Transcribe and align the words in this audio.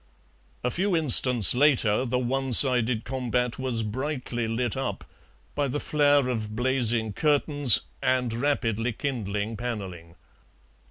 A 0.63 0.71
few 0.71 0.95
instants 0.95 1.53
later 1.53 2.05
the 2.05 2.17
one 2.17 2.53
sided 2.53 3.03
combat 3.05 3.59
was 3.59 3.83
brightly 3.83 4.47
lit 4.47 4.75
up 4.75 5.03
by 5.53 5.67
the 5.67 5.79
flare 5.79 6.27
of 6.27 6.55
blazing 6.55 7.13
curtains 7.13 7.81
and 8.01 8.33
rapidly 8.33 8.93
kindling 8.93 9.55
panelling. 9.57 10.15